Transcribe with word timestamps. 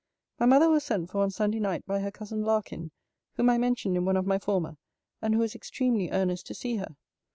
My 0.39 0.47
mother 0.47 0.67
was 0.67 0.83
sent 0.83 1.11
for 1.11 1.19
on 1.21 1.29
Sunday 1.29 1.59
night 1.59 1.85
by 1.85 1.99
her 1.99 2.09
cousin 2.09 2.41
Larkin, 2.41 2.89
whom 3.35 3.51
I 3.51 3.59
mentioned 3.59 3.95
in 3.95 4.03
one 4.03 4.17
of 4.17 4.25
my 4.25 4.39
former, 4.39 4.77
and 5.21 5.35
who 5.35 5.41
was 5.41 5.53
extremely 5.53 6.09
earnest 6.09 6.47
to 6.47 6.55
see 6.55 6.77
her. 6.77 6.95